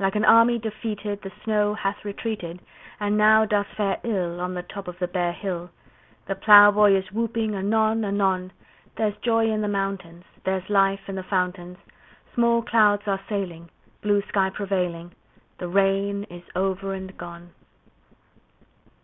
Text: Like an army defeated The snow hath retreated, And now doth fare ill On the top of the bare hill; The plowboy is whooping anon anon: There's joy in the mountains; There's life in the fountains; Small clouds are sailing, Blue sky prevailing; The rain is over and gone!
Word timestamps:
Like 0.00 0.16
an 0.16 0.24
army 0.24 0.58
defeated 0.58 1.22
The 1.22 1.30
snow 1.44 1.72
hath 1.72 2.04
retreated, 2.04 2.58
And 2.98 3.16
now 3.16 3.44
doth 3.44 3.68
fare 3.76 4.00
ill 4.02 4.40
On 4.40 4.52
the 4.54 4.64
top 4.64 4.88
of 4.88 4.98
the 4.98 5.06
bare 5.06 5.30
hill; 5.30 5.70
The 6.26 6.34
plowboy 6.34 6.94
is 6.94 7.12
whooping 7.12 7.54
anon 7.54 8.04
anon: 8.04 8.50
There's 8.96 9.16
joy 9.18 9.46
in 9.48 9.60
the 9.60 9.68
mountains; 9.68 10.24
There's 10.44 10.68
life 10.68 11.08
in 11.08 11.14
the 11.14 11.22
fountains; 11.22 11.78
Small 12.34 12.60
clouds 12.62 13.06
are 13.06 13.20
sailing, 13.28 13.68
Blue 14.02 14.20
sky 14.26 14.50
prevailing; 14.50 15.12
The 15.58 15.68
rain 15.68 16.24
is 16.24 16.42
over 16.56 16.92
and 16.92 17.16
gone! 17.16 17.50